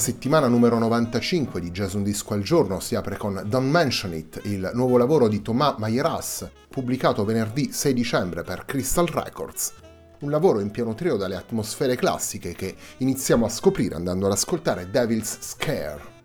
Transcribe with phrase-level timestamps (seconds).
[0.00, 4.40] Settimana numero 95 di Jazz Un Disco al Giorno si apre con Don't Mention It,
[4.44, 9.74] il nuovo lavoro di Thomas Mayeras, pubblicato venerdì 6 dicembre per Crystal Records.
[10.20, 14.88] Un lavoro in pieno trio dalle atmosfere classiche che iniziamo a scoprire andando ad ascoltare
[14.90, 16.19] Devil's Scare.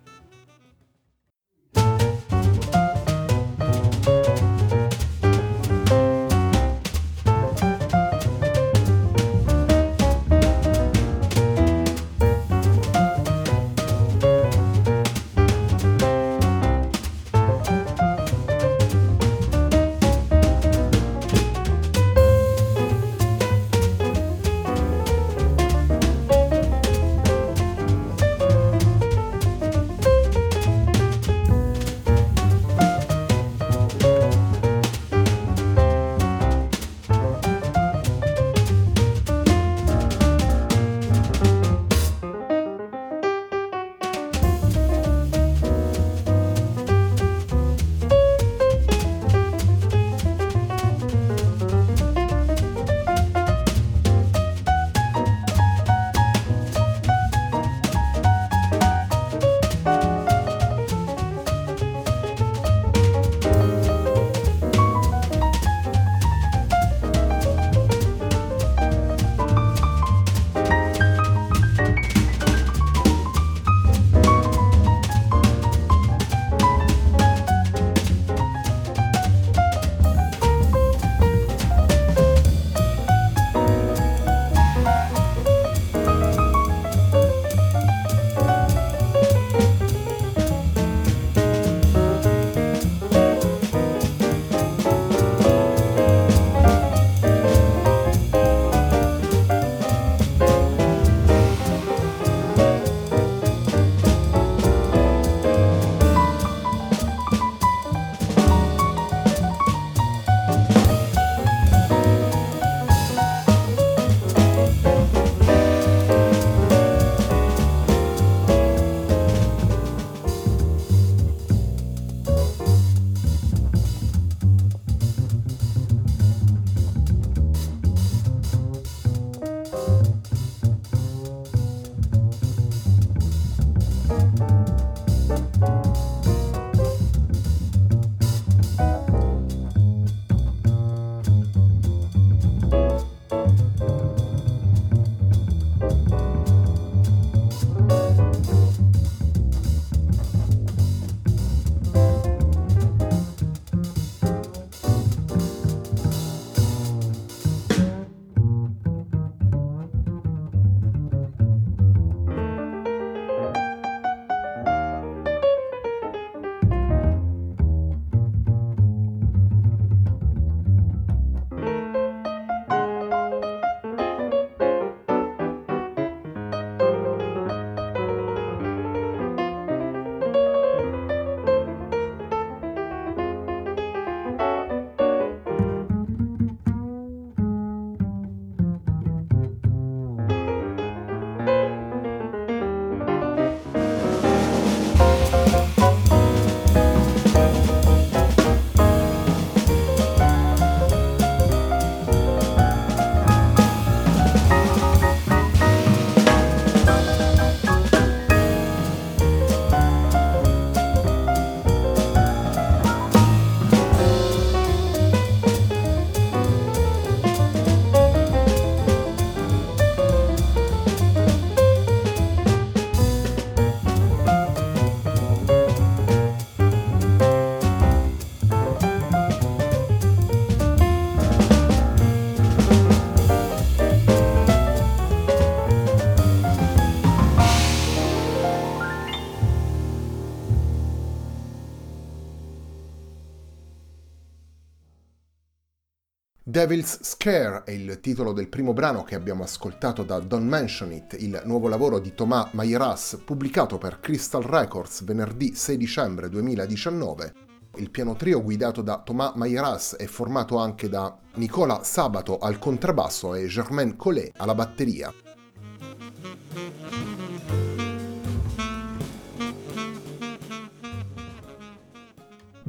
[246.48, 251.16] Devil's Scare è il titolo del primo brano che abbiamo ascoltato da Don't Mention It,
[251.18, 257.34] il nuovo lavoro di Thomas Mayeras pubblicato per Crystal Records venerdì 6 dicembre 2019.
[257.78, 263.34] Il piano trio guidato da Thomas Mayeras è formato anche da Nicola Sabato al contrabbasso
[263.34, 265.12] e Germaine Collet alla batteria.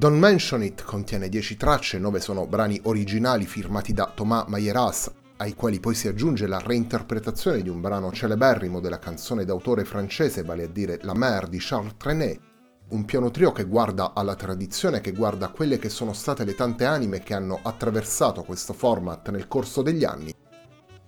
[0.06, 5.54] Don't Mention It contiene 10 tracce, 9 sono brani originali firmati da Thomas Mayeras, ai
[5.54, 10.62] quali poi si aggiunge la reinterpretazione di un brano celeberrimo della canzone d'autore francese, vale
[10.62, 12.38] a dire La Mer di Charles Trenet,
[12.90, 16.84] un piano trio che guarda alla tradizione, che guarda quelle che sono state le tante
[16.84, 20.32] anime che hanno attraversato questo format nel corso degli anni.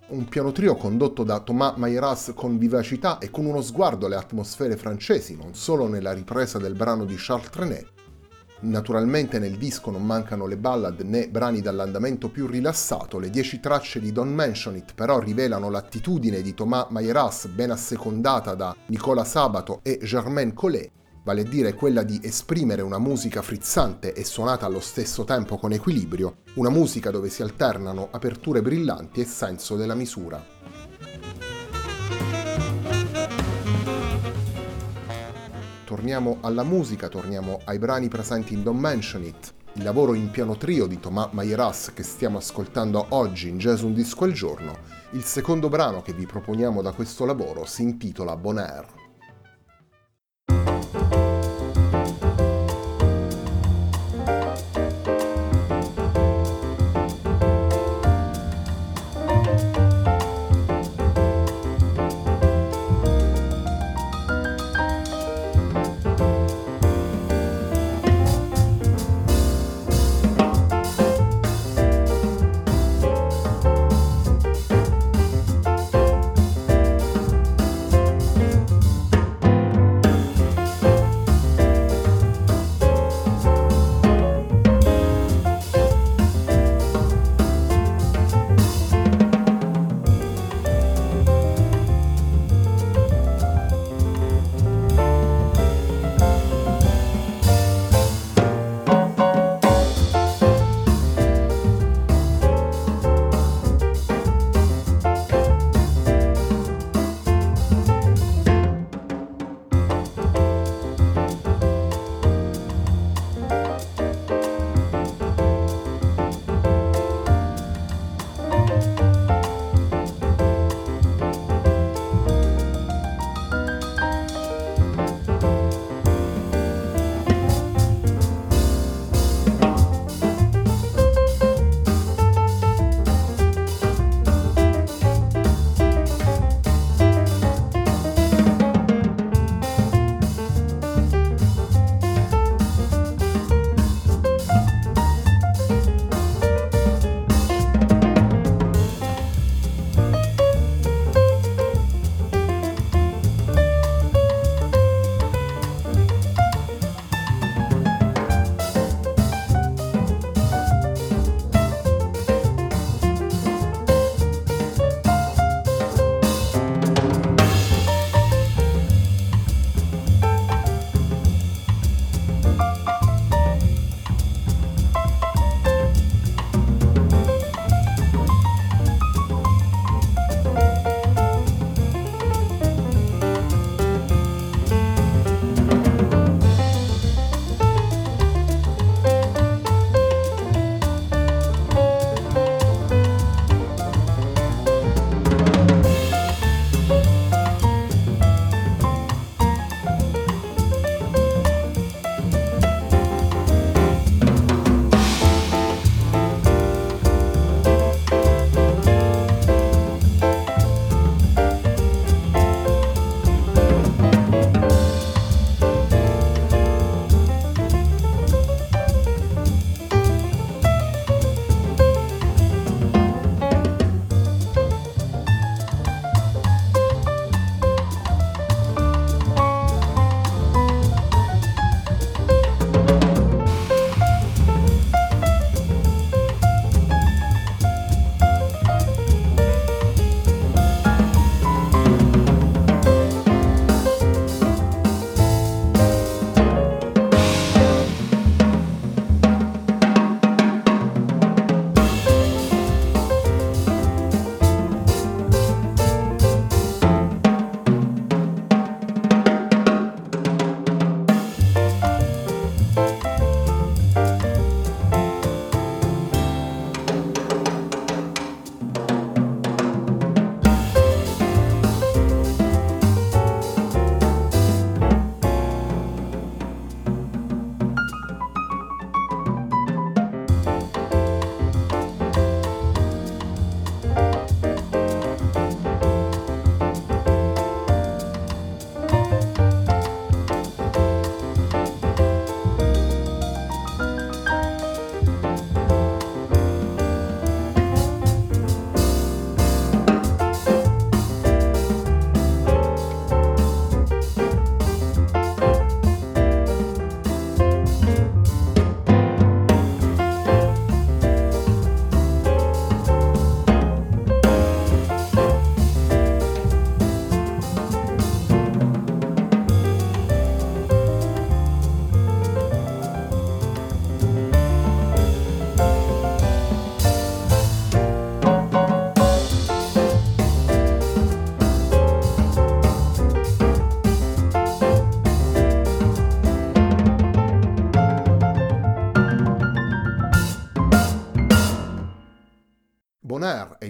[0.08, 4.76] Un piano trio condotto da Thomas Mayeras con vivacità e con uno sguardo alle atmosfere
[4.76, 7.97] francesi, non solo nella ripresa del brano di Charles Trenet,
[8.60, 14.00] Naturalmente nel disco non mancano le ballad né brani dall'andamento più rilassato, le dieci tracce
[14.00, 19.78] di Don't Mention It però rivelano l'attitudine di Thomas Mayeras ben assecondata da Nicola Sabato
[19.84, 20.90] e Germaine Collet,
[21.22, 25.72] vale a dire quella di esprimere una musica frizzante e suonata allo stesso tempo con
[25.72, 30.57] equilibrio, una musica dove si alternano aperture brillanti e senso della misura.
[35.88, 40.58] Torniamo alla musica, torniamo ai brani presenti in Don't Mention It, il lavoro in piano
[40.58, 44.76] trio di Thomas Mayeras che stiamo ascoltando oggi in Jazz Un Disco al Giorno.
[45.12, 48.97] Il secondo brano che vi proponiamo da questo lavoro si intitola Bonaire.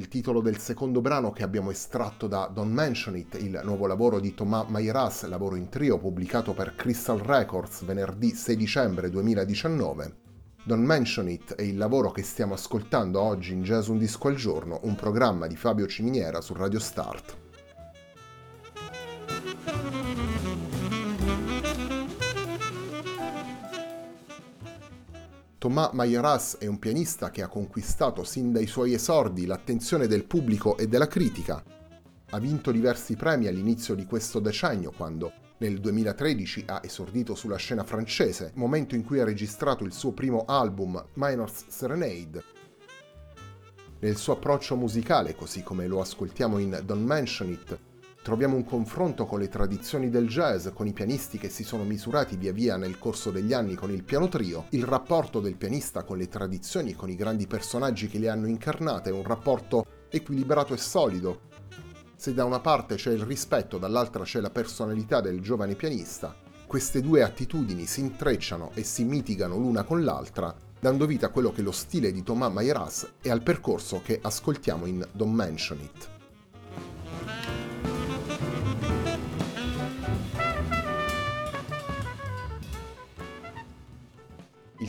[0.09, 4.35] Titolo del secondo brano che abbiamo estratto da Don't Mention It, il nuovo lavoro di
[4.35, 10.15] Thomas Mairas, lavoro in trio pubblicato per Crystal Records venerdì 6 dicembre 2019.
[10.65, 14.35] Don't Mention It è il lavoro che stiamo ascoltando oggi in Jazz Un Disco al
[14.35, 17.48] Giorno, un programma di Fabio Ciminiera su Radio Start.
[25.59, 30.77] Thomas Mayeras è un pianista che ha conquistato sin dai suoi esordi l'attenzione del pubblico
[30.79, 31.61] e della critica.
[32.31, 37.83] Ha vinto diversi premi all'inizio di questo decennio quando nel 2013 ha esordito sulla scena
[37.83, 42.45] francese, momento in cui ha registrato il suo primo album Minor's Serenade.
[43.99, 47.79] Nel suo approccio musicale, così come lo ascoltiamo in Don't Mention It,
[48.23, 52.37] troviamo un confronto con le tradizioni del jazz, con i pianisti che si sono misurati
[52.37, 56.19] via via nel corso degli anni con il piano trio, il rapporto del pianista con
[56.19, 61.41] le tradizioni con i grandi personaggi che le hanno incarnate un rapporto equilibrato e solido.
[62.17, 66.35] Se da una parte c'è il rispetto, dall'altra c'è la personalità del giovane pianista,
[66.67, 71.51] queste due attitudini si intrecciano e si mitigano l'una con l'altra, dando vita a quello
[71.51, 75.79] che è lo stile di Thomas Mayeras e al percorso che ascoltiamo in Don't Mention
[75.81, 76.18] It.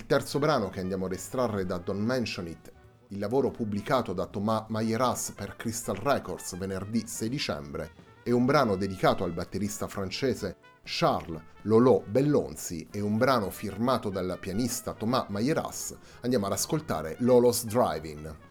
[0.10, 2.72] Terzo brano che andiamo ad estrarre da Don't Mention It,
[3.10, 7.92] il lavoro pubblicato da Thomas Mayeras per Crystal Records venerdì 6 dicembre,
[8.24, 14.36] è un brano dedicato al batterista francese Charles Lolo Bellonzi e un brano firmato dal
[14.40, 15.96] pianista Thomas Mayeras.
[16.22, 18.49] Andiamo ad ascoltare Lolo's Driving.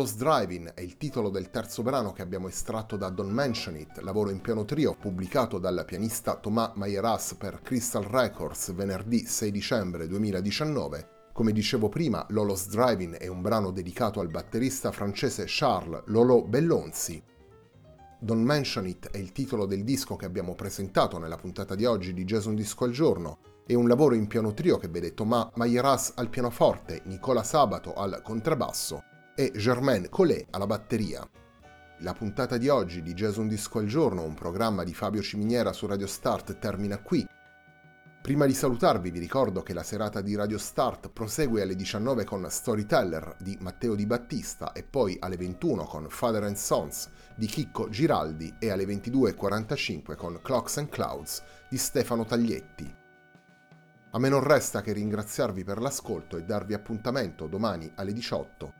[0.00, 3.98] Lolo's Driving è il titolo del terzo brano che abbiamo estratto da Don't Mention It,
[3.98, 10.06] lavoro in piano trio pubblicato dal pianista Thomas Mayeras per Crystal Records venerdì 6 dicembre
[10.06, 11.28] 2019.
[11.34, 17.22] Come dicevo prima, Lolo's Driving è un brano dedicato al batterista francese Charles Lolo Bellonzi.
[18.20, 22.14] Don't Mention It è il titolo del disco che abbiamo presentato nella puntata di oggi
[22.14, 23.40] di Jason Disco al giorno.
[23.66, 28.22] È un lavoro in piano trio che vede Thomas Mayeras al pianoforte, Nicola Sabato al
[28.24, 29.02] contrabbasso
[29.40, 31.26] e Germaine Collet alla batteria.
[32.00, 35.86] La puntata di oggi di Jason Disco al giorno, un programma di Fabio Ciminiera su
[35.86, 37.26] Radio Start, termina qui.
[38.20, 42.44] Prima di salutarvi vi ricordo che la serata di Radio Start prosegue alle 19 con
[42.50, 47.88] Storyteller di Matteo Di Battista e poi alle 21 con Father and Sons di Chicco
[47.88, 52.94] Giraldi e alle 22.45 con Clocks and Clouds di Stefano Taglietti.
[54.10, 58.79] A me non resta che ringraziarvi per l'ascolto e darvi appuntamento domani alle 18